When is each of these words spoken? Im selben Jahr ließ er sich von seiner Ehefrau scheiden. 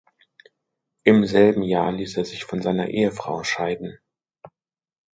Im 1.03 1.27
selben 1.27 1.61
Jahr 1.61 1.91
ließ 1.91 2.17
er 2.17 2.25
sich 2.25 2.43
von 2.45 2.63
seiner 2.63 2.87
Ehefrau 2.87 3.43
scheiden. 3.43 3.99